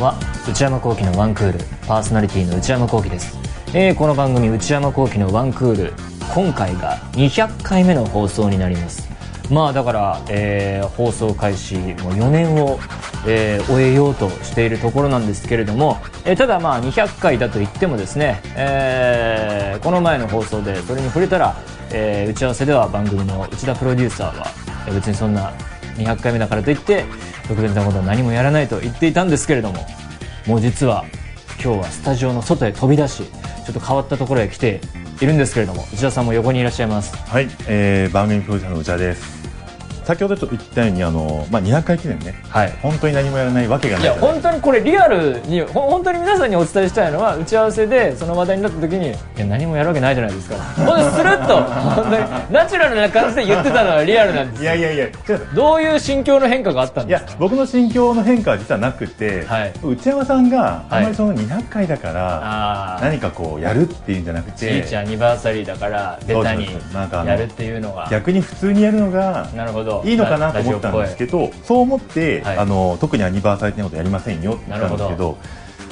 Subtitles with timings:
[0.00, 0.14] は。
[0.48, 1.58] 内山聖輝のワンクール。
[1.86, 3.38] パーソナリティの内山聖輝です、
[3.74, 5.92] えーこの番組内山聖輝のワンクール。
[6.34, 9.08] 今回が200回目の放送になります。
[9.50, 12.78] まあだから、えー放送開始もう4年を、
[13.26, 21.56] えー終えようとしているところなんですけれども、えーただまあ200回だと言ってもですね、えーこの前の放送でそれに触れたら、
[21.90, 24.46] えー打ち合わせでは番組の内田プロデューサーは
[24.94, 25.52] 別にそんな
[25.96, 27.04] 200回目だからといって
[27.48, 29.86] 特別なことは何もやらないと言っていたんですけれども
[30.46, 31.04] もう実は
[31.62, 34.80] 今日はスタジオの外へ飛び出しちょっと変わったところへ来て
[35.20, 39.37] いるんですけれども内田さんも横にいらっしゃいますはい、えー、番組プロデューサーの内田です。
[40.08, 42.72] 先ほどちょっと言ったようにあのまあ200回記念ね、はい。
[42.80, 50.56] 本当に何もやらないわけがないいや本当にこれリアルにほ本当に皆さんにお伝えしたいのは打ち合わせでその話題になった時にいや何もやるわけないじゃないですか。
[50.56, 54.62] ほんでスルッと本当にナチュラルな感じで言ってたのはリアルなんです。
[54.62, 55.08] いやいやいや、
[55.54, 57.30] どういう心境の変化があったんいですか？
[57.32, 59.74] や僕の心境の変化は実はなくて、はい。
[59.84, 66.66] 内山さんがあまりその200回だから、ああ何かこうやるっていうんじゃなくちてアニバーサリーだからベタに
[67.26, 68.08] やるっていうのが。
[68.10, 72.58] 逆に普通にやるのがなるほどいいのかなと思ったんですけどそう思って、はい。
[72.58, 75.38] あの特にアニバーサリー的なことやりませんよって言ったんですけど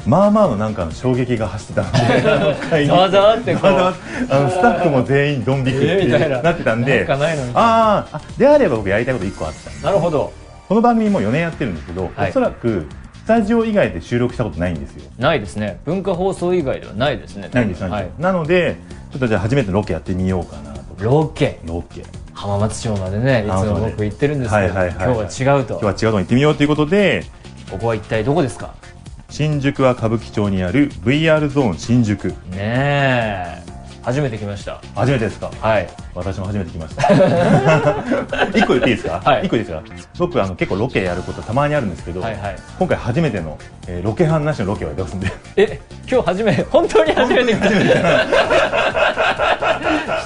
[0.06, 3.70] まあまあのなんかの衝撃が走ってたので ざわざわってこう。
[3.70, 3.92] あ
[4.30, 10.32] のスタッフも全員ドン引きってなってたんで、あーあであれば僕やりたいこと1個あったなるほど。
[10.68, 12.30] この番組も4年やってるんですけど、はい。
[12.30, 15.02] おそらくスタジオ以外で収録したことないんですよ。
[15.18, 15.80] ないですね。
[15.84, 17.48] 文化放送以外ではないですね。
[17.52, 17.80] ないんです
[18.18, 18.76] なので
[19.10, 20.80] ちょっとじゃあ初めてのロケやってみようかなと。
[21.02, 21.58] ロケ。
[21.64, 22.04] ロケ
[22.36, 25.06] 浜松町までねいつも僕行ってるんですけど、はいはいはいはい。
[25.16, 25.78] 今日は違うと。
[25.80, 27.24] 今日は違うと行ってみようということで
[27.70, 28.74] ここは一体どこですか
[29.28, 32.28] 新宿は歌舞伎町にある VR ゾーン新宿。
[32.28, 33.62] ねえ。
[34.02, 34.80] 初めて来ました。
[34.94, 35.50] 初めてですか？
[35.60, 35.88] はい。
[36.14, 37.02] 私も初めて来ました。
[38.56, 39.46] 一個言っていいですか、はい。
[39.46, 39.82] 一個いいですか？
[40.18, 42.56] 僕あの結構ロケやることたまにあるんですけど、はいはい。
[42.78, 45.32] 今回初めての、えーロケ班なしのロケをやってますんで。
[45.56, 47.68] え今日初め本当に初めて来た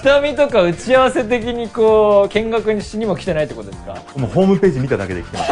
[0.02, 3.94] 下見とか打ち合わせ的にこう見学にしにも来てないってことですか？
[4.16, 5.44] もうホームページ見ただけで来てま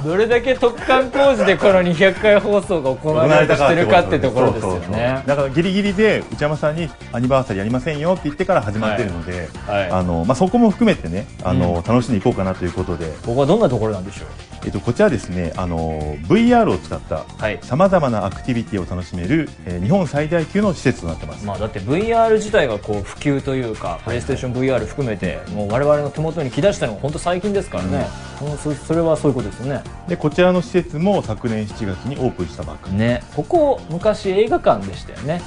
[0.00, 0.04] す。
[0.08, 5.22] どれだけ特貫工事でこの200回放送が行われようとしてるかってところですよね。
[5.26, 9.90] だからギリギリで内山さんにアニバーサリーやりませんよって言ってから始まってるので、はいはい。
[9.90, 11.90] あのまあ、そこも含めてねあの、うん。
[11.90, 14.26] 楽しんでいこうかなということで、ここはどんなところなんでしょう？
[14.62, 17.58] えっと、こちらですねあの VR を使ったはい。
[17.62, 28.08] さまざまなアクティビティを楽しめる、えー日本最大級の施設となってます、まあ、だって VR 自体がこう普及というか、プレイステーション VR 含めてもう我々の手元に来だしたのが本当最近ですからね、
[28.40, 29.82] もうそそれはそういうことですよね。
[30.08, 32.96] でこちらの施設も昨年7月にオープンしたばっかり。
[32.96, 33.22] ね。
[33.34, 35.42] ここ昔映画館でしたよね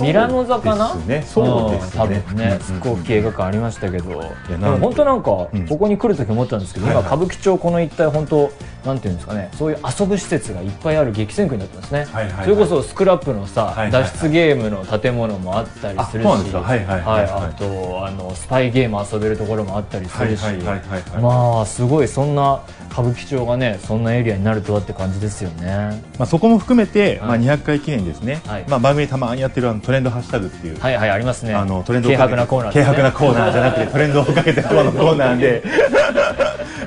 [0.00, 0.88] ミラノ座かな？
[0.88, 1.22] そうですね。
[1.22, 4.08] すねん多分ねうんすっごい大きい映画館ありましたけど、
[4.48, 5.66] でなんも本当なんかうん。
[5.66, 8.50] ここに来る時思ったんですけど、今歌舞伎町この一帯本当
[8.84, 12.06] なんていうんですかねそういう遊ぶ施設がいっぱいある激戦区になってますね、
[12.44, 16.26] それこそスクラップのさ、脱出ゲームの建物もあったりするし。
[16.26, 16.62] あそうなんですか？
[16.62, 17.24] はいはいはいはい。
[17.24, 20.44] あとあのスパイゲーム遊べるところもあったりするし、
[21.20, 26.02] まあすごいそんな歌舞伎町がねそんなエリアになるとはって感じですよね。
[26.18, 27.38] まあ、そこも含めて、はい。
[27.40, 28.64] まあ、200回記念ですね、はい。
[28.68, 31.54] まあ、番組でたまにやってるあのトレンドハッシュタグっていう、はいはいありますね。
[31.54, 35.62] あのトレンドを軽薄なコーナー軽薄なーコーナーじゃなくてトレンドをかけてのコーナーでで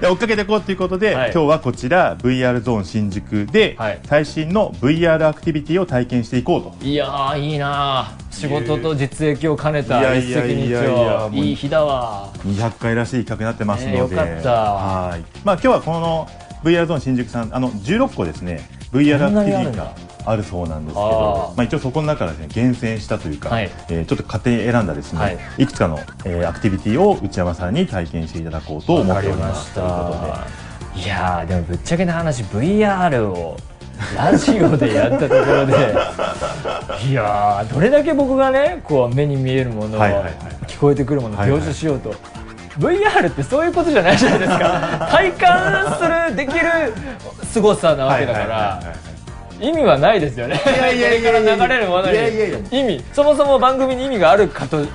[0.02, 1.32] 追っかけていこうということで、はい。
[1.32, 4.00] 今日はこちら VR ゾーン新宿で、はい。
[4.04, 6.86] 最新の VR アクティビティを体験していこうと。
[6.86, 8.34] いやーいいなー。
[8.34, 11.50] 仕事と実益を兼ねた一石二鳥。
[11.50, 12.32] いい日だわ。
[12.46, 14.52] 200回らしい企画になってますので、ねよかった。
[14.52, 15.24] はい。
[15.44, 16.28] まあ、今日はこの
[16.64, 18.70] VR ゾーン新宿さんあの16個ですね。
[18.92, 19.96] VR アクティビティが
[20.26, 23.70] あるそうなんですけどまあ、一応そこの中からですね厳選したというか、はい。
[23.90, 25.38] えーちょっと勝手に選んだですね、はい。
[25.58, 30.32] い、くつかの、えーアクティビティを内山さんに体験していただこうと思っておりますしということで。
[30.94, 31.00] た。
[31.00, 33.58] いやーでもぶっちゃけな話 VR を
[34.16, 35.74] ラジオでやったところで
[37.08, 40.34] いやーどれだけ僕がねこう目に見えるものを、はいはいはい。
[40.68, 41.62] 聞こえてくるものをはいはい。
[41.62, 42.14] 描写しようと、
[42.80, 45.08] VR ってそういうことじゃないじゃないですか。
[45.12, 46.66] 体感するできる
[47.46, 49.11] 凄さなわけだから、はいはいはいはい
[49.62, 50.60] 意味はないですよね。
[50.66, 51.30] いやいやいや
[52.30, 52.58] いやいや。
[52.58, 52.80] いや。
[52.80, 54.86] 意味そもそも番組に意味があるかと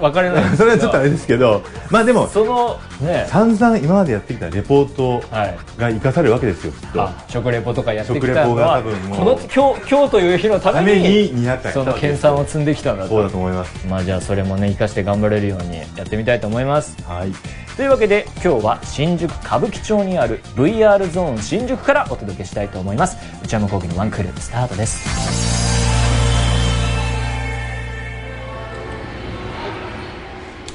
[0.00, 3.26] 分かれない それはちょっとあれですけどまあでもそのね。
[3.28, 5.56] 散々今までやってきたレポートはい。
[5.78, 7.02] が生かされるわけですよきっと。
[7.02, 13.86] あ食レポとかやってき食レポがたのは多分もうこの今日今日という日のたためめにに200回その研鑽を積んできたんだそうだとと思います。
[13.88, 16.96] まあじゃあそれもね生かして頑張れるようにやってみたいと思います。
[17.06, 17.32] はい。
[17.76, 23.16] というわけで今日は新宿歌舞伎町にある VR ゾーン新宿からお届けしたいと思います。
[23.42, 25.41] 内山昂輝のワンクールスタートです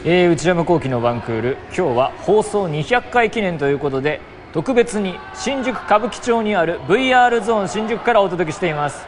[0.09, 1.57] えー内山昂輝のワンクール。
[1.77, 4.21] 今日は放送200回記念ということで
[4.53, 9.05] 特別に新宿歌舞伎町にある VR ゾーン新宿からお届けしています。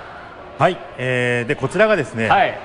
[0.58, 2.60] はい、えー、でこちらがですね、はい。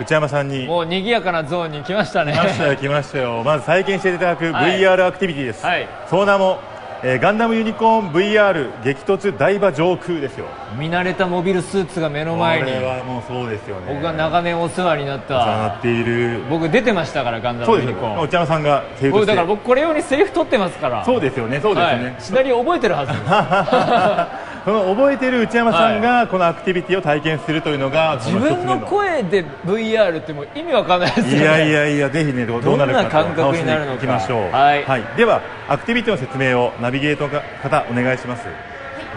[0.00, 2.32] 内山さんにもう賑やかなゾーンに来ましたね。
[2.32, 3.42] 来ましたよ来ましたよ。
[3.44, 4.80] まず体験していただくはい。
[4.80, 5.86] VR アクティビティです、はい。
[6.08, 6.60] その名も、
[7.06, 10.46] えーガンダムユニコーン VR 激突台場上空ですよ。
[10.78, 12.64] 見慣れたモビルスーツが目の前に。
[12.64, 13.92] これはもうそうですよね。
[13.92, 16.40] 僕が長年お世話になっお世話になたっている。
[16.48, 18.14] 僕出てましたからガンダムユニコーン。
[18.14, 21.04] よ内山さんがだから僕これ用にセリフ取ってますから。
[21.04, 23.12] そうですよねそうですよね、はい、シナリオ覚えてるはず
[24.64, 31.38] その覚えてる内山さんがこのアクティビティを体験するというのが自分の声で VR ってもう意味わかんないですよね。
[31.38, 34.50] いやいやいやぜひねどうなるかどんな感覚になるのきましょう。
[34.50, 35.16] はい。
[35.16, 38.46] ではアクティビティの説明をナビゲートの方お願いします。
[38.46, 38.52] よ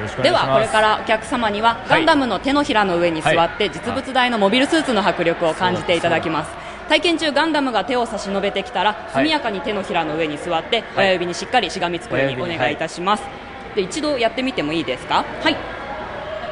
[0.01, 3.69] ろしくおで願いしますはこれからお客様にはガンダムの手のひらの上に座ってはい。
[3.69, 6.51] 実物大のモビルスーツの迫力を感じていただきます。
[6.89, 13.46] 体験中ガンダムが手を差し伸べてきたら速やかに手のひらの上に座ってはい親指にしっかりしがみつくようにお願いいたします
[13.77, 15.23] で一度やってみてもいいですか？
[15.41, 15.55] はい。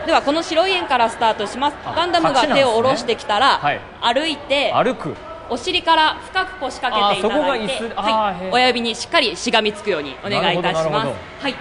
[0.06, 1.78] ではこの白い円からスタートします。
[1.84, 3.82] あガンダムが手を下ろしてきたらはい。
[4.02, 5.16] 歩いて歩く。
[5.50, 11.12] お尻から深く腰掛けていただいてはい、親指にしっかりしがみつくようにお願いいたします。
[11.42, 11.56] はい。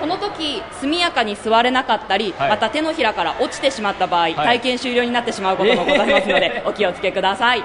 [0.00, 2.50] この時速やかに座れなかったり、はい。
[2.50, 4.34] また手のひらから落ちてしまった場合、い。
[4.34, 6.68] 体験終了になってしまうこともございますので、えー。
[6.68, 7.62] お気をつけください。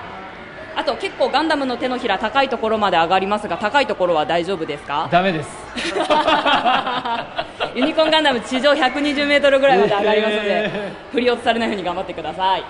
[0.75, 5.07] あと結構ガンダムの手のひら高いところまで上がりますが高いところは大丈夫ですか？
[5.11, 5.50] ダメです
[7.75, 12.63] ユニコーンガンダム地上120メートルぐらいまで上がりますので、え振り落とされないように頑張ってください。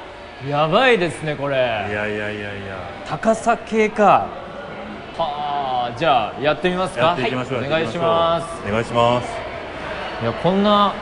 [0.48, 1.56] やばいですねこれ。
[1.56, 3.04] いやいやいやいや。
[3.06, 4.28] 高さ系か。
[5.18, 7.08] はあじゃあやってみますか。
[7.08, 7.68] やっていきましょう、はい。
[7.68, 8.68] お願いします。
[8.68, 9.28] お願いします。
[10.22, 10.94] いやこんな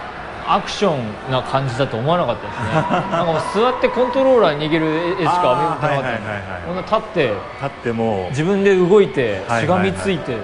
[0.48, 2.72] アクションな感じだと思わなかったですね。
[3.12, 6.22] なんか座ってコントローラー握る絵しか見てなかったあーはいはいはいはい。
[6.66, 10.38] こんな立って立っても自分で動いてはいしがみついて、も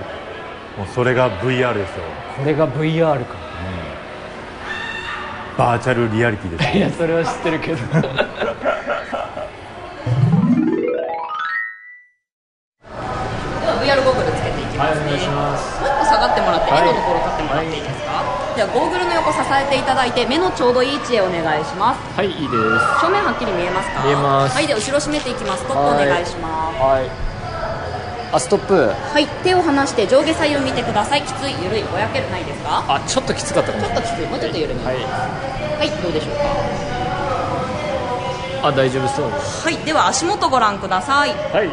[0.83, 2.03] うそれが VR ですよ。
[2.38, 3.47] これが VR か
[5.57, 7.77] バーチャルリアリティですいやそれは知ってるけど。
[7.98, 8.06] で
[13.68, 15.81] は VR ゴーグルつけていきますね、はいお願いします。
[15.81, 16.81] もう一個下がってもらって、はい。
[16.86, 18.24] 目のところ立ってもらっていいですか、
[18.56, 22.00] ではゴーグルの横支えていただいて目のちょうどいい位置へお願いします。
[22.15, 23.01] はいいいです。
[23.01, 24.03] 正面はっきり見えますか？
[24.06, 24.56] 見えます。
[24.56, 25.63] はいで後ろ締めていきます。
[25.63, 26.77] ストップお願いします。
[26.77, 27.10] はい
[28.31, 28.74] あストップ。
[28.75, 29.27] はい。
[29.44, 31.21] 手を離して上下左右見てください。
[31.21, 32.83] きついゆるいぼやけるないですか？
[32.88, 33.85] あちょっときつかったかも。
[33.85, 34.27] ちょっときつい。
[34.27, 34.95] もうちょっと緩めはい。
[34.95, 35.01] は
[35.85, 36.35] い、どうでしょう
[38.62, 38.68] か？
[38.68, 39.31] あ大丈夫そう。
[39.31, 39.77] ですはい。
[39.85, 41.29] では足元ご覧ください。
[41.53, 41.69] はい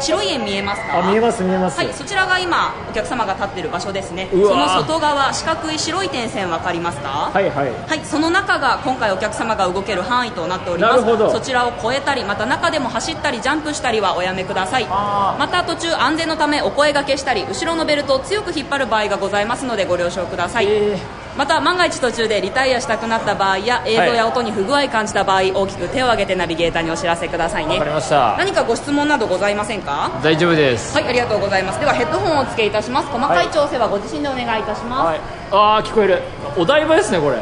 [0.00, 0.98] 白い円見えますか？
[0.98, 4.28] あ見えます見えます、はい、そちらが今お客様が立っている場所ですね。
[4.32, 7.30] うその外側四角い白い点線分かりますか？
[7.32, 7.70] はいはい。
[7.88, 10.92] はい、その中が今回お客様が動ける範囲となっております。
[10.92, 11.30] なるほど。
[11.30, 14.86] そちらを越えたりまた中でも走ったりジャンプしたりはおやめください。
[14.86, 20.98] また途中安全のためお声掛けしたり後ろのベルトを強く引っ張る場合がございますのでご了承ください、え
[21.36, 27.74] また万が一途中でリタイアしたくなった場合や映像や音に不具合感じた場合、大きく手を挙げてナビゲーターにお知らせくださいね。
[27.74, 28.36] わかりました。
[28.36, 30.10] 何かご質問などございませんか？
[30.22, 30.94] 大丈夫です。
[30.94, 31.80] はいありがとうございます。
[31.80, 33.08] ではヘッドホンをお付けいたします。
[33.08, 35.20] 細かい調整はご自身でお願いいたします、はい。
[35.52, 36.22] ああ聞こえる。
[36.56, 37.38] お台場ですねこれ。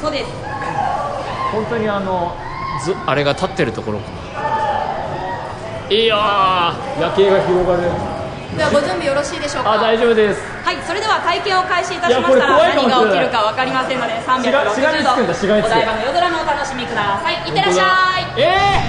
[0.00, 0.26] そうです。
[1.52, 2.36] 本当にあの
[2.84, 4.04] ずあれが立ってるところか
[5.90, 7.82] いやー夜景が広がる
[8.56, 9.72] ではご準備よろしいでしょうか？
[9.72, 10.42] あ大丈夫です。
[10.64, 14.42] はい、それでは体験を開始いたしましたら何が起きるか分かりませんのでしが
[14.74, 17.34] しがみつくんだしがみつく360度お台場の夜空のお楽しみください。
[17.46, 17.84] いってらっしゃ
[18.36, 18.40] い。
[18.42, 18.82] え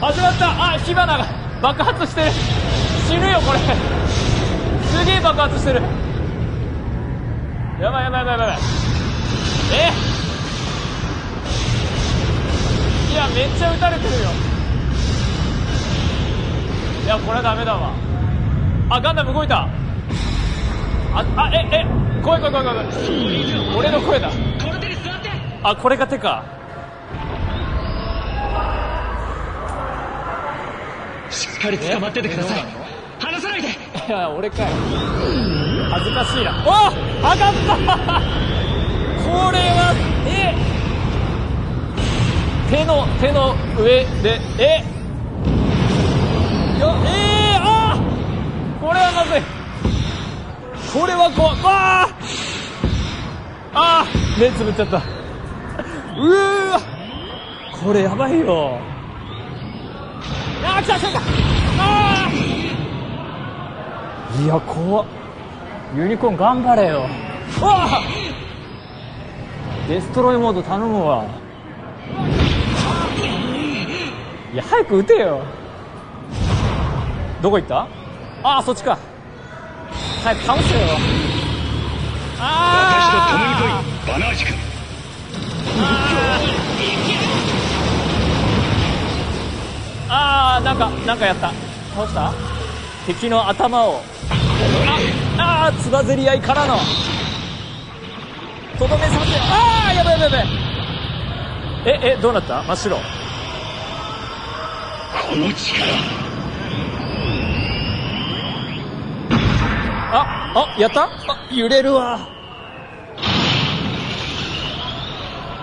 [0.00, 0.48] ー、始まった。
[0.48, 1.26] あ火花が
[1.60, 2.30] 爆発してる。
[3.10, 3.58] 死ぬよこれ。
[3.58, 5.82] すげえ爆発してる。
[7.80, 8.58] やばいやばいやばいやばい。
[9.74, 9.90] え
[13.12, 14.30] いやめっちゃ撃たれてるよ。
[17.04, 17.92] いやこれはダメだわ
[18.92, 19.68] あガンダム動いた。
[21.14, 21.86] ああええ
[22.22, 22.86] 怖い怖い怖い怖い
[23.76, 24.30] 俺の声だ。
[25.62, 26.44] あこれが手か。
[31.30, 32.64] しっかり捕まっててください。
[33.20, 33.68] 離さないで。
[33.68, 33.72] い
[34.10, 34.66] や俺かい
[35.90, 36.52] 恥ずかしいな。
[36.66, 37.76] お上がった。
[39.22, 39.94] これは
[40.26, 40.52] え
[42.68, 44.82] 手の手の上でえ
[46.80, 49.42] よえー、あーこれはまずい
[50.92, 52.14] これは怖いわー
[53.72, 54.96] あー目つぶっちゃった。
[54.96, 56.80] うわ
[57.82, 58.78] これやばいよ
[60.64, 60.82] あー。
[60.82, 61.20] 来た来た来た
[61.78, 64.44] あー。
[64.44, 65.06] いや怖っ
[65.96, 67.00] ユニコーン頑張れよ。
[67.00, 67.08] わ
[67.62, 68.02] あ
[69.88, 71.24] デストロイモード頼むわ。
[74.52, 75.42] いや早く撃てよ。
[77.42, 77.86] どこ行った？
[78.42, 78.98] ああそっちか
[80.22, 80.80] 早く倒せよ
[82.38, 84.54] 私と共に来いバナージ君
[90.08, 91.52] ああなんかなんかやった
[91.94, 92.32] 倒した
[93.06, 94.00] 敵の頭を
[95.38, 96.76] ああーつばぜり合いからの
[98.78, 100.70] とどめさせああやばいやばいやばい
[101.86, 103.02] ええどうなった真っ白こ
[105.36, 106.29] の力
[110.12, 110.26] あ
[110.56, 111.04] あやった？
[111.04, 111.08] あ
[111.52, 112.18] 揺れるわ。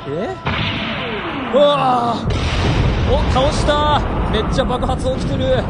[0.08, 0.36] え？
[1.54, 3.14] うわー。
[3.14, 4.00] お倒した。
[4.32, 5.64] めっちゃ爆発起きてる。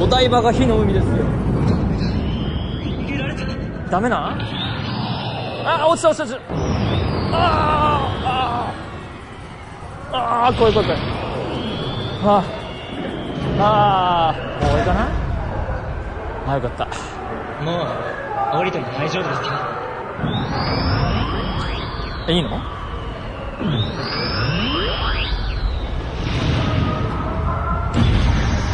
[0.00, 1.12] お台場が火の海ですよ。
[3.90, 4.36] ダメな？
[5.66, 6.54] あ落ちた落ちた落ちた。
[7.32, 10.48] あーあー。
[10.48, 11.00] あー怖い怖い怖い。
[12.24, 12.42] あ。
[13.58, 14.34] ーあ。
[14.34, 15.08] ーもう終わりかな？
[16.46, 16.88] あよかった
[17.64, 17.86] も
[18.52, 19.52] う降りても大丈夫ですよ
[22.28, 22.50] えいいの？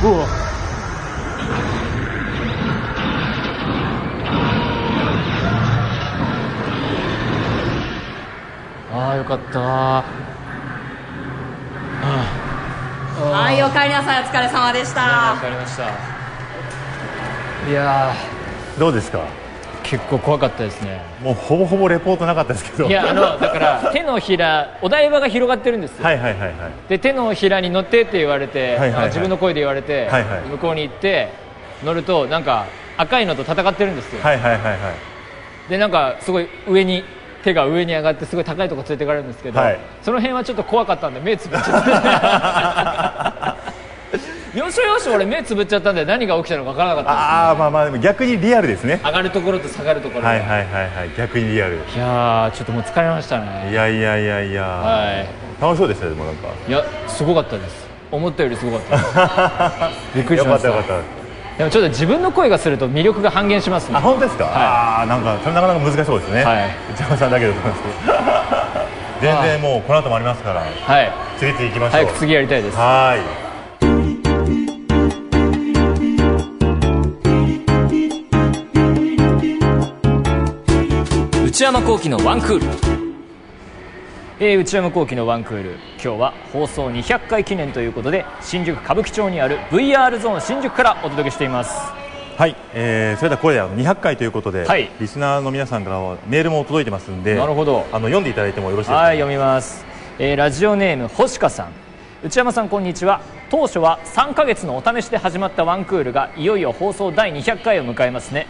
[0.02, 0.26] うわ。
[8.92, 9.59] ああよかった。
[9.99, 10.04] あ
[13.23, 15.42] はい、お帰りなさい、お疲れ様でしあわた。
[15.42, 15.85] かりました。
[17.70, 18.14] いや
[18.80, 19.18] どうですか？
[19.18, 19.22] ー
[19.82, 21.02] 結構怖かったですね。
[21.22, 22.88] もうほぼほぼレポートなかったですけど。
[22.88, 26.52] いやあのだから手のひらお台場が広がってるんですよ、はいはいはいはい。
[26.88, 29.04] で手のひらに乗ってって言われて、はいはいはい。
[29.04, 30.40] あ自分の声で言われて、はいはい。
[30.49, 31.28] 向こうに行って
[31.84, 32.64] 乗るとなんか
[32.96, 34.92] 赤いのと戦ってるんですよ、はいはいはいは
[35.68, 35.70] い。
[35.70, 37.04] でなんかすごい上に
[37.44, 39.78] 手が上に上がってすごい高いとこ連れてかれるんですけど、はい。
[40.00, 43.50] その辺はちょっと怖かったんで目つぶっちゃって
[44.54, 47.11] よしよし俺目つぶっちゃったんで何が起きたのか分からなかった。
[47.12, 49.00] ああまあまあでも逆にリアルですね。
[49.04, 50.23] 上がるところと下がるところ。
[50.23, 51.76] がはいはいはいはい逆にリアル。
[51.76, 53.71] いやーちょっともう疲れましたね。
[53.71, 55.25] いやいやいやいや、は
[55.61, 56.49] 楽しそうでしたよでもなんか。
[56.66, 57.87] いいやすごかったです。
[58.11, 59.90] 思ったよりすごかった。
[60.16, 60.71] びっくりしよかました。
[60.71, 61.59] ったよかった。
[61.59, 63.99] でもちょっと自分の声がすると魅力が半減しますね。
[63.99, 64.50] あ本当ですか、は
[65.00, 66.71] ああなんかそれなかなか難しそうですね、はい。
[66.92, 67.83] 内山さんだけだと思います
[69.21, 70.61] けど全然もうこの後もありますから。
[70.61, 71.12] はい。
[71.38, 72.04] 次々行きましょう。
[72.04, 72.76] 早く次やりたいです。
[72.76, 73.39] はーい
[81.60, 82.66] 内山聖輝のワンクール、
[84.40, 85.72] えー内山聖輝のワンクール。
[86.02, 91.78] 今日は放送200回記念ということで新宿歌舞伎町にある VR ゾーン新宿からお届けしています。
[92.38, 94.90] はい、えー、それではこれであの200回ということで、はい。
[94.98, 97.84] リスナーの皆さんからはメールも届いてますんでなるほど。
[97.92, 99.84] あの読んでいただいてもよろしいですか、はい読みます、
[100.18, 101.72] えーラジオネーム星香さん。
[102.24, 103.20] 内山さんこんにちは。
[103.50, 108.46] 当初は3ヶ月のお試しで始まったワンクールがいよいよ放送第200回を迎えますね、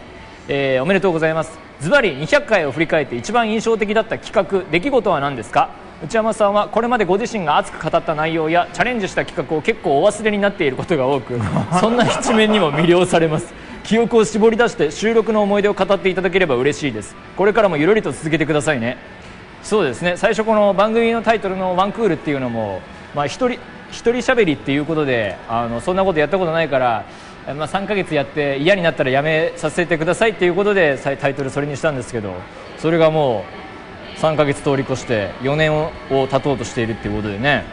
[0.47, 5.71] えーおめでとうございますズバリ200回を振り返って一番印象的だった企画出来事は何ですか？
[6.05, 11.39] 内山さんはこれまでご自身が熱く語った内容やチャレンジした企画を結構お忘れになっていることが多く
[11.81, 13.53] そんな一面にも魅了されます。
[13.83, 17.17] 記憶を絞り出して収録の思い出を語っていただければ嬉しいです。
[17.37, 18.99] これからもゆるりと続けてくださいね。
[19.63, 20.15] そうですね。
[20.17, 22.81] 最初この番組のタイトルの「ワンクール」っていうのも、
[23.15, 23.59] まあ、一人
[23.91, 32.35] 一人喋りっていうことであのそんなことやったことないから、えまあ、3ヶ月やって嫌になったらやめさせてくださいっていうことでさタイトルそれにしたんですけど
[32.79, 33.45] それがも
[34.17, 37.65] う3ヶ月通り越して4年をを経とうとしているっていうことでね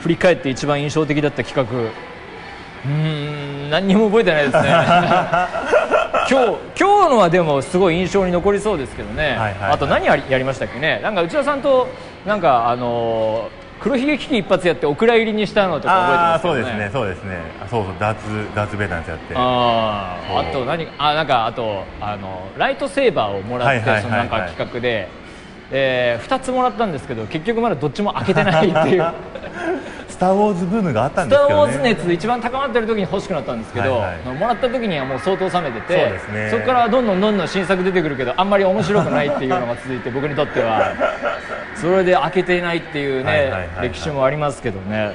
[0.00, 1.78] 振り返って一番印象的だった企画。
[1.80, 4.68] うーん何にも覚えてないですね。
[6.30, 9.72] 今日今日のはでもすごい印象に残りそうですけどね、はいはいはい。
[9.72, 11.00] あと何やりやりましたっけね。
[11.02, 11.88] なんか内田さんと
[12.24, 16.90] なんかあのー黒ひげ危機一発やってお蔵入りにしたのとか覚えてますよね。
[16.92, 17.24] そうですね。
[17.24, 17.38] そうですね。
[17.62, 17.94] あそうそう。
[17.98, 19.34] ダーツダーツベーのやつやって。
[19.36, 25.08] ああと何あなんかあとあのライトセーバーをもらって、そのなんか企画で、
[25.70, 29.12] え2つもらったんですけど結局まだどっちも開けてないっていう
[30.18, 31.64] スター・ウォーズブームがあったんスター・ですけどね。
[31.64, 34.36] ウォーズ熱一番高まってる時に欲しくなったんですけど、はいはい。
[34.36, 36.18] もらった時にはもう相当冷めてて
[36.50, 36.60] そね。
[36.60, 40.92] こからどんどんどんどん新作出てくるけどあんまり面白くないっていうのが続いて僕にとっては。
[41.76, 43.88] それで開けていないっていうね、はいはいはいはい。
[43.90, 45.12] 歴史もありますけどね。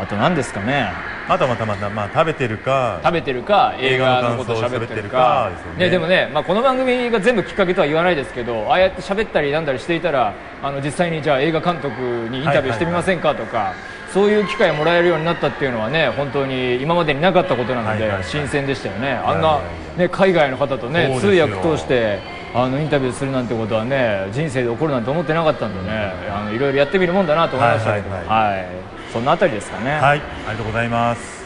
[0.00, 0.92] あと何ですかね。
[1.28, 5.50] あとはまたまた、まあ、食べてるか食べてるか映画のことを喋ってるか。
[5.76, 5.84] でね。
[5.86, 12.00] ね、でもね、まあ、この番組が全部きっかけとは言わないですけどああやって喋ったりなんだりしていたらあの実際にじゃあ映画監督
[12.30, 13.74] にインタビューしてみませんかとか、
[14.12, 19.12] そういう機会をもらえるようになったっていうのはね本当に今までになかったことなので、新鮮でしたよね。
[19.12, 19.60] あんな
[19.96, 22.20] いね、海外の方とね通訳通して
[22.54, 29.92] あのインタビューするなんてことはね人生で起こるなんて思ってなかったんでねあのいろいろやってみるもんだなと思いましたけど、はいはいそのあたりですかね。
[29.92, 30.20] はい。
[30.20, 31.37] ありがとうございます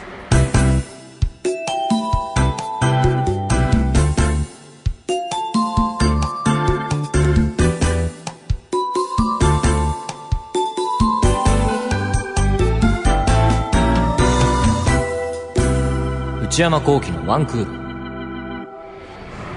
[16.52, 18.66] 内山聖輝のワンクール、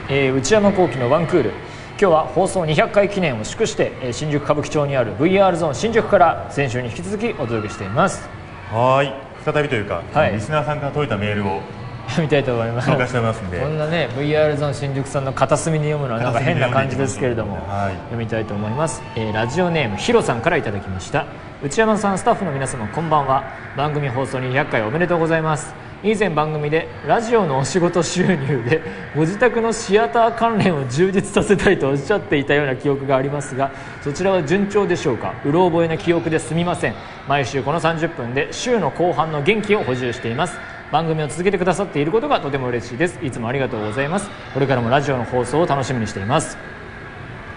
[0.07, 1.49] えー内山聖輝のワンクール。
[1.49, 8.29] 今日は放送200回記念を祝してえー新宿歌舞伎町にある VR ゾーン新宿から先週に引き続きお届けしています。
[8.71, 9.13] はーい。
[9.43, 10.35] 再びというか、はい。
[10.35, 11.59] リスナーさんから届いたメールを
[12.07, 12.89] 読みたいと思います。
[12.89, 13.59] 紹介してますんで。
[13.59, 17.95] こんなね VR ゾーン新宿さんの片隅に読むのはなんか変な感じですけれども、はい。
[18.05, 21.25] 読みたいと思います、えーラジオネームヒロさんからいただきました。
[21.61, 23.43] 内山さんスタッフの皆様こんばんは。
[23.75, 28.83] 番組放送200回おめでとうございます以前番組でラジオのお仕事収入で
[29.15, 33.71] ご自宅のシアター関連を充実させたいとおっしゃっていたような記憶がありますが
[34.03, 35.33] そちらは順調でしょうか？
[35.43, 36.95] うろ覚えな記憶ですみません。
[37.27, 40.59] 毎週この30分で週の後半の元気を補充しています。
[40.91, 43.17] 番組を続けてくださっていることがとても嬉しいです。
[43.25, 44.29] いつもありがとうございます。
[44.53, 46.55] これからもラジオの放送を楽しみにしています。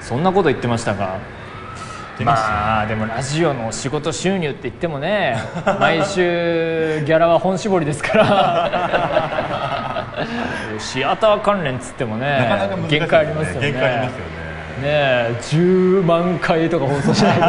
[0.00, 0.95] そんなこと言ってました
[2.25, 5.37] かまあでもラジオの仕事収入って言ってもね
[5.81, 10.15] 毎週ギャラは本絞りですから。
[10.79, 12.83] シアター関連っつってもねなかなかね。
[12.89, 13.73] 限界ありますよね。
[13.73, 14.25] 限界ありますよね。
[14.79, 17.39] ねえ10万回とか放送しない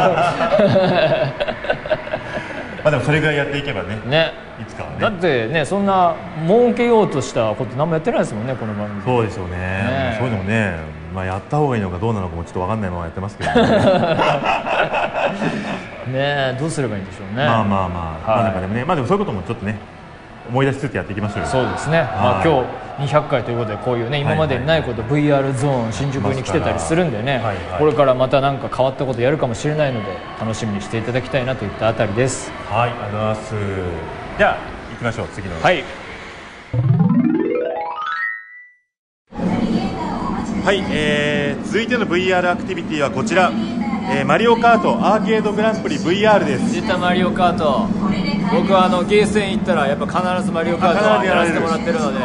[2.82, 4.32] まあでもそれぐらいやっていけばねとね。
[4.60, 4.96] いつかはね。
[5.00, 6.14] だってねそんな
[6.46, 9.02] 儲けようとしたこと何もやってないですもんねこの番組。
[9.02, 10.74] そうでしょうねねそういうのもね、
[11.14, 13.56] まあ、やった方がいいのかどうなのかもちょっと分かんないままやってますけど、ね、
[16.06, 17.44] ねえどうすればいいんでしょうね。
[17.44, 18.38] まあまあまあ、はい。
[18.38, 19.78] まあなんかでもねまあでもそういうこともちょっとね
[20.48, 21.46] 思い出しつつやっていきましょうよ。
[21.46, 22.64] そうですね、まあ、はい今
[23.06, 27.56] 日200回ということでこういうね今までにないこと VR ゾーン新宿に来てたりするんでね、はいはい。
[27.78, 30.06] これからまた何か変わったことやるかもしれないので
[30.40, 32.50] 楽しみにしていただきたいなといったあたりです。
[32.68, 33.54] はいありがとうございます。
[34.38, 34.56] じゃあ
[34.92, 35.28] 行きましょう。
[35.28, 35.60] 次の。
[35.60, 35.84] はい
[40.70, 43.50] はい、えー続いての VR アクティビティはこちら、
[44.08, 46.80] えーマリオカートアーケードグランプリ VR です。
[46.80, 47.88] 出たマリオカート。
[48.52, 52.20] 僕はあのゲーセン行ったらやっぱ必ずマリオカートはやらせてもらってるので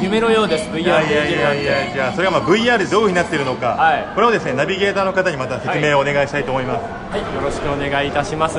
[0.00, 4.14] 夢のようです VR いやいでやいやいやじゃあそれがまあ VR でどういうふうになっているのか、はい。
[4.14, 8.56] これをですねナビゲーターの方にまた説明をお願いしたいと思います、はい、よろしくお願いいたします。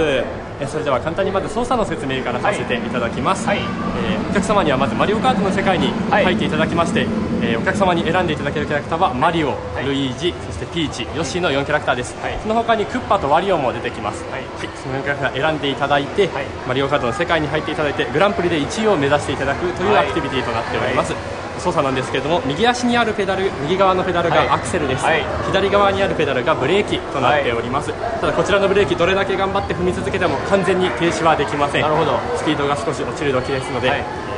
[0.62, 3.48] えそれでは簡単にまず操作の説明からさせていただきます。
[3.48, 3.58] はい。
[3.58, 6.24] えーお客様にはまずマリオカートの世界にはい。
[6.24, 7.06] 入っていただきまして、
[7.42, 9.86] えーお客様に選んでいただけるキャラクターはマリオ、い。
[9.86, 12.16] ルイージ、そしてピーチ、ヨッシーの4キャラクターです。
[12.42, 14.24] その他にクッパとワリオも出てきます。
[14.32, 14.44] はい、
[14.76, 16.30] その4キャラクター選んでいただいて、
[16.68, 20.06] マリオカートの世界に入っていただいてグランプリで1位を目指していただくというはい。
[20.06, 21.14] アクティビティとなっております。
[21.60, 24.48] 操作なんですけれども右足にあるペダル右側のペダルはい。
[24.48, 25.24] がアクセルです、はい。
[25.46, 31.82] 左側にあるペダルがブレーキとなっております、ただこちらのブレーキどれだけ頑張って踏み続けても完全に停止はできません。
[31.82, 32.20] なるほど。
[32.36, 34.00] スピードが少し落ちる時ですので、はい。
[34.02, 34.31] ス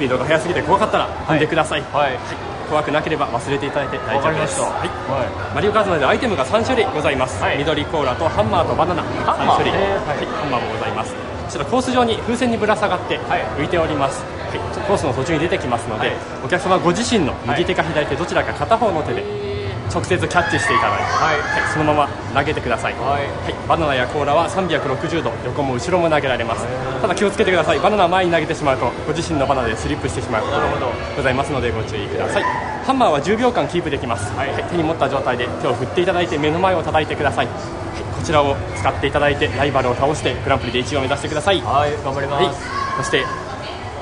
[0.00, 2.16] ピードが速すぎて怖かったら踏んでください、はい。
[2.70, 4.88] 怖くなければ忘れていただいて大丈夫です、はい。
[5.12, 7.58] はマリオカートでアイテムが3種類ございます、はい。
[7.58, 9.60] 緑コーラとハンマーとバナナハンマー。
[9.60, 10.24] 3種類、はい。
[10.24, 11.12] ハンマーもございます。
[11.12, 14.58] こちらコース上に風船にぶら下がってはい浮いております、はい。
[14.88, 16.16] コースの途中に出てきますので、はい。
[16.46, 19.20] お客様ご自身の右手か左手どちらか片方の手で
[19.92, 21.40] 直接キャッチしていただいて、はい。
[21.40, 23.22] はいそのまま投げてください、はい。
[23.22, 23.54] はい。
[23.68, 26.66] バナナやコーラは360度横も後ろも投げられます。
[27.00, 27.78] ただ気をつけてください。
[27.78, 32.42] バナナ前に投げてしまうとご自身のバナナでスリップしてしまうこともございますのでご注意ください。
[32.84, 34.50] ハンマーは10秒間キープできます、はい。
[34.70, 37.54] 手に持った状態で手を振っていただいて目の前を叩いてください、はい。
[38.16, 41.60] こちらを使っていただいてライバルを倒してグランプリで1位を目指してください。
[41.60, 41.92] はい。
[42.04, 42.46] 頑張りはい。
[42.46, 42.60] ます、
[42.98, 43.24] そして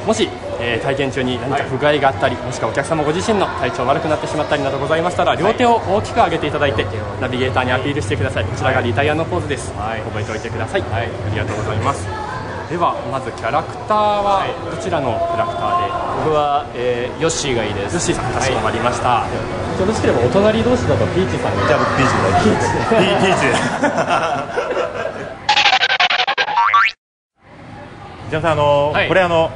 [0.07, 0.29] もし、
[0.61, 6.85] えー体験中に何か不具合があったり、もしくはお客様ご自身の体調悪くなってしまったりなどございましたら両手を大きく上げていただいて、
[7.21, 8.44] ナビゲーターにアピールしてください。
[8.44, 10.01] こちらがリタイアのポーズです、はい。
[10.03, 11.03] 覚えておいてください、はい。
[11.03, 12.07] ありがとうございます。
[12.68, 15.92] ではまずキャラクターはどちらのキャラクターで、
[16.25, 17.94] 僕は、えーヨッシーがいいです。
[17.94, 19.25] ヨッシーさんかしこまりました、
[19.81, 22.77] よろしければお隣同士だとピーチさんじゃあ僕ピーチで大丈夫です。
[22.92, 23.62] ピーチです。
[28.31, 29.09] じゃああの、はい。
[29.09, 29.51] これあの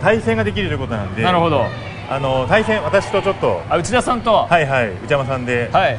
[0.00, 1.66] 対戦ができるということなんでなるほど。
[2.08, 4.32] あの対戦私とちょっとあ内田さんと？
[4.32, 5.98] ははいはい内山さんではい。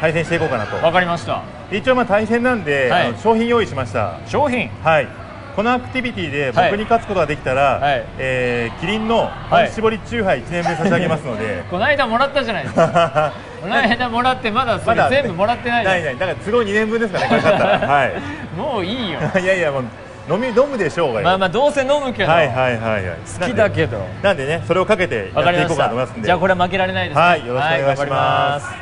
[0.00, 1.42] 対戦していこうかなと、わかりました。
[1.72, 3.06] 一応まあ対戦なんで、はい。
[3.08, 4.20] あの商品用意しました。
[4.26, 4.68] 商品？
[4.84, 5.08] はい。
[5.56, 6.70] このアクティビティではい。
[6.70, 8.04] 僕に勝つことができたら、はい。
[8.18, 9.70] えーキリンのはい。
[9.72, 13.32] 本搾りチューハイ1年分差し上げますので、 この間もらったじゃないですか。
[13.62, 16.18] この間もらってまだそれ全部もらってないないない。
[16.18, 17.94] だから都合2年分ですからねこれ勝ったら。
[17.94, 18.08] はい。
[18.10, 18.12] ん
[18.60, 19.18] もういいよ。
[19.40, 19.84] いやいやもう
[20.28, 21.24] 飲み飲むでしょうがよ。
[21.26, 23.18] まあまあどうせ飲むけど、はいはいはいはい。
[23.40, 23.98] 好きだけど。
[23.98, 26.26] なんでなんでねそれをかけてやっていこうかなと思いたますんで。
[26.26, 27.22] じゃあこれは負けられないですね。
[27.22, 28.66] はいよろしくお願いします。
[28.66, 28.72] は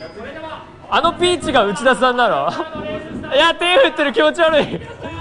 [0.00, 2.48] 頑張りますあのピーチが内田さんなの？
[3.34, 4.60] いや手振ってる気持ち悪い。
[4.60, 4.78] ええええ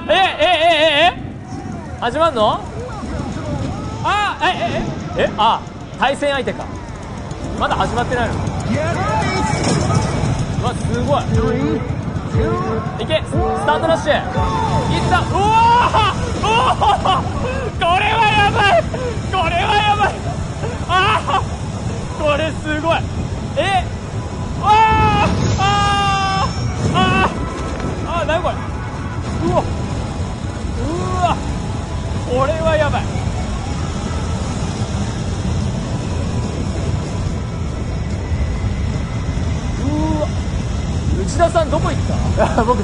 [0.10, 2.00] ええ？
[2.00, 2.60] 始まんの？
[4.04, 4.46] あえ
[5.18, 5.24] ええ？
[5.24, 5.62] えあ
[6.00, 6.66] 対戦相手か。
[7.60, 8.36] まだ始まってないの？
[8.36, 8.38] う
[10.64, 11.95] わすごい
[12.36, 13.32] いけス
[13.66, 14.14] タートダッシュ。
[14.14, 15.20] いった。
[15.22, 16.15] うわ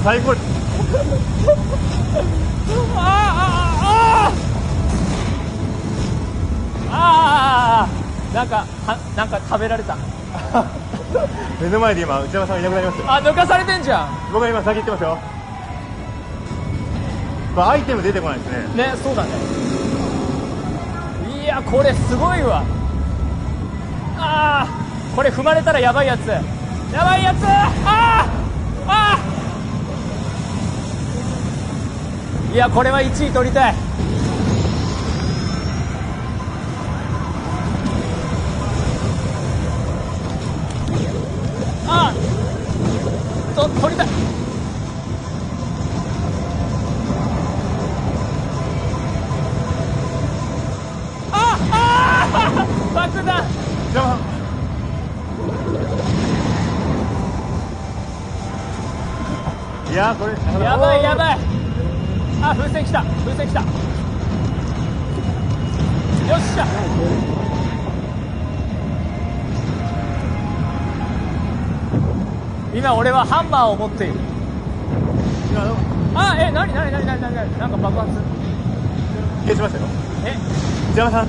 [0.04, 0.46] 最高です
[2.96, 4.32] ああ
[6.90, 9.96] ああああなんかはなんか食べられた
[11.62, 15.20] 目の前で今内山さんいなくなりましたよあ抜かされてんじゃん僕は今先行ってますよ
[17.54, 19.30] これアイテム出てこないですねねそうだね
[21.44, 22.64] いやこれすごいわ
[24.18, 24.68] ああ
[25.16, 26.42] これ踏まれたらやばいやつや
[27.06, 28.41] ばいやつああ
[32.54, 33.76] いやこれは1位取りたい。
[41.88, 44.08] ああと取りたい。
[51.32, 51.58] あ
[52.34, 53.46] あ爆弾。
[59.90, 60.34] いやーこれ
[60.64, 61.40] やばいやばい
[62.52, 63.62] あ風船来た風船来た。
[63.62, 63.66] よ
[66.36, 66.66] っしゃ。
[72.76, 74.16] 今俺はハンマーを持っている。
[76.14, 77.06] あえなになになに
[77.58, 78.12] なんか爆発。
[79.46, 79.86] 消しましたよ。
[80.26, 80.36] え？
[80.92, 81.28] 内山さん。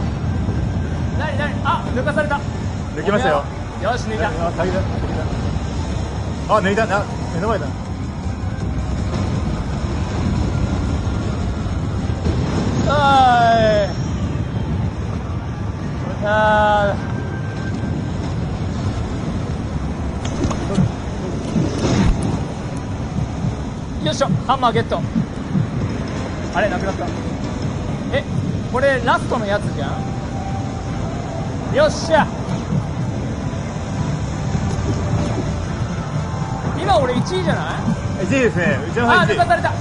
[1.20, 2.40] なになにあ抜かされた。
[2.96, 3.44] 抜きましたよ。
[3.80, 4.26] よし抜いた。
[4.26, 4.30] あ
[6.60, 6.86] 抜いた。
[6.86, 7.66] な目の前だ
[13.02, 13.90] はい
[16.24, 17.12] あー
[24.06, 24.28] よいしょ。
[24.46, 25.00] ハンマーゲット。
[26.54, 27.06] あれなくなった。
[28.12, 28.22] え
[28.72, 31.74] これラストのやつじゃん。
[31.74, 32.26] よっしゃ。
[36.80, 38.78] 今俺1位じゃない？1位ですね。
[38.90, 39.38] 内山さん1位。
[39.38, 39.72] あ抜かされた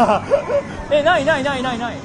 [0.90, 1.96] えないないないないない。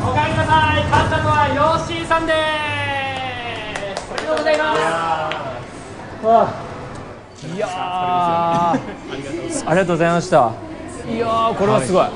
[0.00, 0.84] おかえりなさい。
[0.84, 2.32] 勝ったのはヨッシーさんで
[3.96, 4.06] す。
[4.10, 4.80] おめでとうございます。
[7.54, 8.78] いやー。
[9.68, 10.52] ありがとうございました。
[11.10, 12.10] いやーこれはすごい、は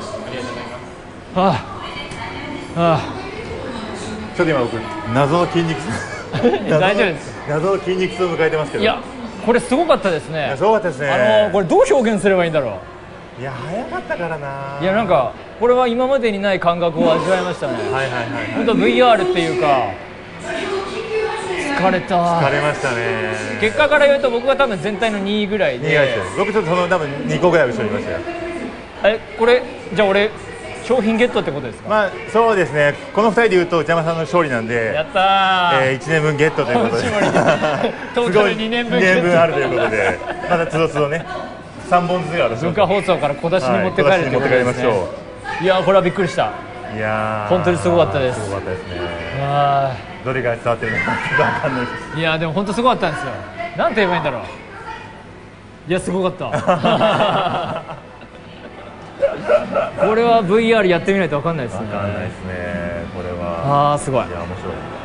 [1.34, 1.40] あ
[2.80, 3.00] は
[4.36, 4.74] ちょっと今僕
[5.14, 5.78] 謎の筋肉
[6.80, 7.34] 大丈夫です。
[7.48, 8.82] 謎の筋肉痛を迎えてますけど。
[8.82, 8.98] いや
[9.44, 10.54] これすごかったですね。
[10.56, 11.10] すごかったですね。
[11.10, 12.78] あのこれどう表現すればいいんだろ
[13.40, 14.79] いや早かったからな。
[14.79, 17.72] ういやなんかこれは今までにない感覚を味わいましたね。
[17.72, 18.53] はいはいはいはい。
[18.53, 19.94] 本当 VR っていうか
[21.81, 22.40] 疲れた。
[22.40, 23.33] 疲れましたね。
[23.59, 25.88] 結果から言うと僕が多分全体の2位ぐらいで。
[25.88, 28.18] 苦いで僕ちょっとその多分2個ぐらい後ろにいましたよ。
[29.05, 29.62] えこれ
[29.94, 30.31] じゃあ俺
[30.85, 32.94] 商品ゲットってことですか、まあそうですね。
[33.14, 37.05] この2人で言うと内山さんの勝利なんでやったー、えー、1年分ゲットということで。
[37.05, 37.11] す。
[38.35, 40.18] ごい二年分あるということで。
[40.50, 41.24] まだつどつどね
[41.90, 44.88] 3本ずつある文化放送から小出しに持って帰るはいってことですね。
[45.61, 46.53] いやーこれはびっくりした。
[46.94, 48.44] いやー本当にすごかったです。
[48.44, 48.96] すごかったですね。
[49.40, 52.16] あどれが伝わってるのかちょっとわかんないです。
[52.16, 53.33] ーいやーでも本当すごかったんですよ。
[53.76, 54.42] なんて言えばいいんだろう。
[55.88, 56.46] いやすごかった。
[60.00, 61.87] これは VR やってみないと分かんないですね。
[61.92, 63.90] わかんないですねこれは。
[63.90, 64.26] ああすごい。
[64.29, 64.99] いや面白い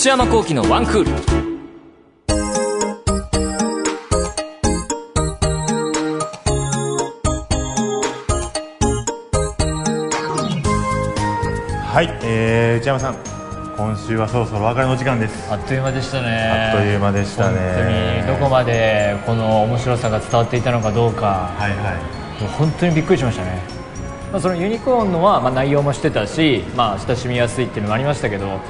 [0.00, 1.10] 内山聖輝のワンクール。
[11.84, 13.16] はい、えー、内山さん
[13.76, 15.52] 今週はそろそろお別れの時間です。
[15.52, 16.72] あっという間でしたね。
[16.72, 17.58] あっという間でしたね。
[17.58, 21.52] 本当にどこまでこの面白さが伝わっていたのかどうか。
[21.58, 22.46] はいはい。
[22.56, 23.60] 本当にびっくりしましたね、
[24.32, 28.60] まあ、そのユニコーンのは、まあ、内容もしてたし、まあ、親しみやすいっていうのもありましたけど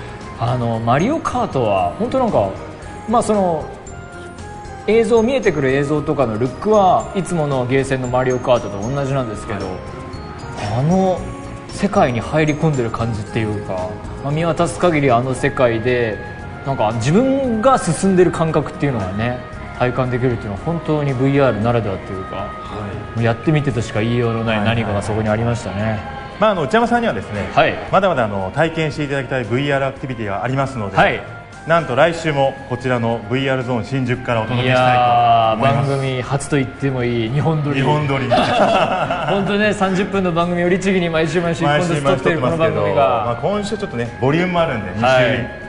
[0.40, 2.50] あのマリオカートは本当なんか、
[3.08, 3.68] まあ、その
[4.86, 9.66] 映像見えてくる映像とかのルックはいつものゲーセンのマリオカートと同じなんですけど、
[10.74, 11.20] あの
[11.68, 13.90] 世界に入り込んでる感じっていうか、
[14.24, 16.18] まあ、見渡す限りあの世界で
[16.66, 19.38] なんか自分が進んでる感覚っていうのがね
[19.78, 22.50] 体感できるっていうのは本当に VR ならではっていうか、
[23.14, 24.64] もうやってみてとしか言いようのない。
[24.64, 26.00] 何かがそこにありましたね、
[26.40, 27.74] まあ、あの内山さんにはですね、はい。
[27.92, 31.22] まだまだあの体験していただきたい VR アクティビティがありますので、はい。
[31.66, 35.96] なんと来週もこちらの VR ゾーン新宿からお届いけしたいと思います。
[35.98, 37.76] 組初と言ってもいい日本撮り。
[37.76, 45.24] 日本撮り 本当ね30分の番組を律儀に毎週毎週1本ずつ撮っているこの番組まあ、が今週ちょっとねボリュームもあるんで2はい。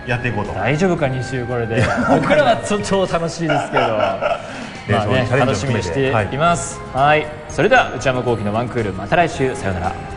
[0.05, 1.83] 週やっていこうと、大丈夫か2週これで。
[2.09, 3.83] 僕らはちょ超楽しいですけど。
[4.89, 6.79] まあね楽しみにしています。
[6.93, 9.53] はい、それでは内山聖輝のワンクールまた来週。
[9.55, 10.10] さようなら